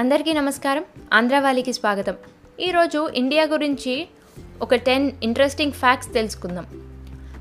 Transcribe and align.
అందరికీ 0.00 0.32
నమస్కారం. 0.32 0.84
ఆంధ్రవాలికి 1.12 1.72
స్వాగతం. 1.72 2.14
ఈరోజు 2.60 3.08
ఇండియా 3.14 3.44
గురించి 3.44 4.08
ఒక 4.62 4.74
టెన్ 4.74 5.10
ఇంట్రెస్టింగ్ 5.22 5.72
ఫ్యాక్ట్స్ 5.72 6.14
తెలుసుకుందాం. 6.14 6.66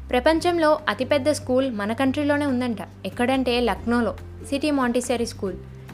ప్రపంచంలో 0.09 0.79
అతిపెద్ద 0.89 1.31
స్కూల్ 1.31 1.71
మన 1.71 1.93
కంట్రీలోనే 1.93 2.45
ఉందంట. 2.45 2.77
ఎక్కడంటే 3.05 3.61
లక్నోలో 3.61 4.15
సిటీ 4.49 4.71
మాంటిసరీ 4.71 5.25
స్కూల్. 5.25 5.53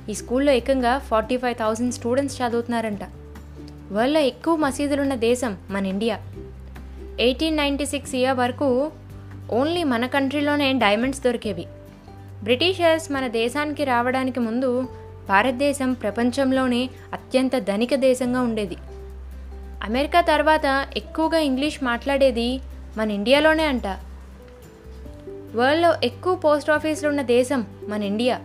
ఈ 0.10 0.14
స్కూల్లో 0.14 0.52
ఏకంగా 0.52 0.98
ఫార్టీ 0.98 1.38
ఫైవ్ 1.38 1.56
థౌజండ్ 1.56 1.94
స్టూడెంట్స్ 1.94 2.42
చదువుతున్నారంట. 2.42 3.04
వరల్డ్లో 3.92 4.20
ఎక్కువ 4.20 4.56
మసీదులున్న 4.56 5.16
దేశం 5.16 5.58
మన 5.70 5.86
India. 5.86 6.20
Eighteen 7.20 7.58
ninety 7.58 7.86
six 7.86 8.16
year 8.16 8.38
వరకు 8.38 8.92
ఓన్లీ 9.52 9.84
మన 9.84 10.06
కంట్రీలోనే 10.06 10.74
డైమండ్స్ 10.74 11.24
దొరికేవి. 11.24 11.66
బ్రిటిషర్స్ 12.44 13.12
మన 13.12 13.28
దేశానికి 13.28 13.84
రావడానికి 13.84 14.40
ముందు 14.40 15.01
భారతదేశం 15.28 15.94
ప్రపంచంలోనే 15.94 16.90
అత్యంత 17.14 17.58
ధనిక 17.58 17.96
దేశంగా 17.96 18.42
ఉండేది. 18.42 18.76
అమెరికా 19.84 20.22
తర్వాత 20.22 20.88
ఎక్కువగా 20.98 21.40
ఇంగ్లీష్ 21.40 21.84
మాట్లాడేది 21.84 22.60
మన 22.98 23.12
ఇండియాలోనే 23.12 23.66
అంట. 23.66 23.88
వరల్డ్లో 25.56 25.96
ఎక్కువ 26.04 26.36
పోస్ట్ 26.36 26.70
ఆఫీసులు 26.70 27.10
ఉన్న 27.10 27.22
దేశం 27.22 27.66
మన 27.88 28.04
India. 28.04 28.42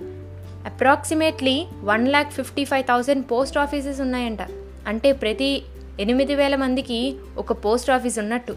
Approximately 0.67 1.67
one 1.83 2.09
lakh 2.09 2.33
fifty 2.33 2.65
five 2.65 2.85
thousand 2.85 3.25
post 3.31 3.59
offices 3.59 4.01
ఉన్నాయంట. 4.01 4.39
అంటే 4.87 5.13
ప్రతి 5.13 5.63
ఎనిమిది 6.01 6.35
వేల 6.35 6.57
మందికి 6.57 7.17
ఒక 7.37 7.53
పోస్ట్ 7.53 7.91
ఆఫీస్ 7.91 8.19
ఉన్నట్టు. 8.19 8.57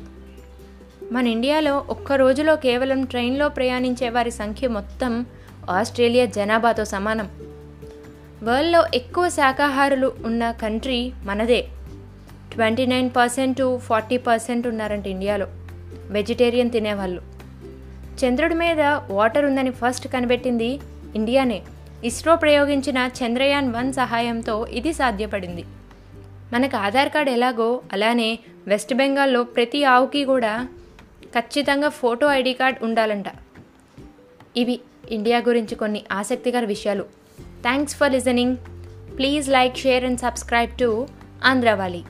మన 1.11 1.27
ఇండియాలో 1.27 1.85
ఒక్క 1.89 2.13
రోజులో 2.13 2.55
కేవలం 2.55 3.05
ట్రైన్లో 3.05 3.49
ప్రయాణించే 3.49 4.09
వారి 4.09 4.31
సంఖ్య 4.31 4.67
మొత్తం 4.67 5.25
ఆస్ట్రేలియా 5.69 6.25
జనాభాతో 6.25 6.85
సమానం. 6.85 7.48
వరల్డ్లో 8.43 8.85
ఎక్కువ 8.93 9.29
శాకాహారులు 9.29 10.13
ఉన్న 10.25 10.51
కంట్రీ 10.51 11.11
మనదే. 11.23 11.61
Twenty 12.53 12.85
nine 12.85 13.09
percent 13.17 13.57
to 13.57 13.77
forty 13.77 14.17
percent 14.17 14.67
ఉన్నారంట 14.67 15.07
ఇండియాలో. 15.07 15.47
వెజిటేరియన్ 16.09 16.71
తినేవాళ్ళు. 16.71 17.21
చంద్రుడి 18.25 18.55
మీద 18.55 18.81
వాటర్ 19.09 19.45
ఉందని 19.45 19.71
ఫస్ట్ 19.71 20.07
కనిపెట్టింది 20.07 20.79
ఇండియానే. 21.15 21.61
ఇస్రో 22.03 22.35
ప్రయోగించిన 22.35 23.09
చంద్రయాన్ 23.23 23.73
వన్ 23.73 23.93
సహాయంతో 23.93 24.65
ఇది 24.65 24.93
సాధ్యపడింది. 24.93 25.63
మనకు 26.53 26.77
ఆధార్ 26.77 27.09
కార్డ్ 27.09 27.29
ఎలాగో 27.29 27.81
అలానే 27.93 28.39
వెస్ట్ 28.67 28.93
బెంగాల్లో 28.93 29.43
ప్రతి 29.43 29.83
ఆవుకి 29.83 30.25
కూడా 30.25 30.67
ఖచ్చితంగా 31.25 31.89
ఫోటో 31.89 32.27
ఐడి 32.27 32.53
కార్డ్ 32.53 32.83
ఉండాలంట. 32.83 33.25
ఇవి 34.57 34.79
ఇండియా 35.11 35.39
గురించి 35.39 35.75
కొన్ని 35.75 36.03
ఆసక్తికర 36.11 36.65
విషయాలు. 36.65 37.18
Thanks 37.61 37.93
for 37.93 38.09
listening. 38.09 38.59
Please 39.17 39.47
like, 39.47 39.75
share, 39.75 40.03
and 40.03 40.19
subscribe 40.19 40.77
to 40.77 41.07
Andhravali. 41.41 42.05